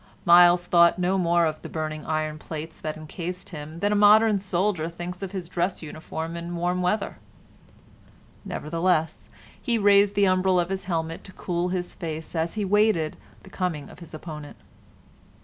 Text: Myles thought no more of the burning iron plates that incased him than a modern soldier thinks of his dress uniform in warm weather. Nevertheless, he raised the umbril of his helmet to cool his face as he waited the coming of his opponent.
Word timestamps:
Myles 0.25 0.65
thought 0.65 0.97
no 0.97 1.19
more 1.19 1.45
of 1.45 1.61
the 1.61 1.69
burning 1.69 2.07
iron 2.07 2.39
plates 2.39 2.79
that 2.81 2.97
incased 2.97 3.49
him 3.49 3.81
than 3.81 3.91
a 3.91 3.95
modern 3.95 4.39
soldier 4.39 4.89
thinks 4.89 5.21
of 5.21 5.31
his 5.31 5.47
dress 5.47 5.83
uniform 5.83 6.35
in 6.35 6.55
warm 6.55 6.81
weather. 6.81 7.19
Nevertheless, 8.43 9.29
he 9.61 9.77
raised 9.77 10.15
the 10.15 10.25
umbril 10.25 10.59
of 10.59 10.69
his 10.69 10.85
helmet 10.85 11.23
to 11.25 11.33
cool 11.33 11.67
his 11.69 11.93
face 11.93 12.33
as 12.33 12.55
he 12.55 12.65
waited 12.65 13.15
the 13.43 13.51
coming 13.51 13.91
of 13.91 13.99
his 13.99 14.15
opponent. 14.15 14.57